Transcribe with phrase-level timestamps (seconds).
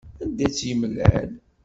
[0.23, 1.31] Anda tt-yemlal?